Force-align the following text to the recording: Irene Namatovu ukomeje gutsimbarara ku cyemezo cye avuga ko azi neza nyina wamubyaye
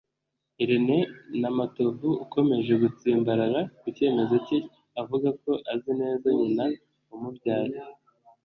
Irene 0.63 0.97
Namatovu 1.41 2.09
ukomeje 2.25 2.71
gutsimbarara 2.83 3.61
ku 3.81 3.87
cyemezo 3.97 4.35
cye 4.47 4.57
avuga 5.01 5.29
ko 5.41 5.51
azi 5.71 5.91
neza 6.01 6.27
nyina 6.39 6.65
wamubyaye 7.07 7.77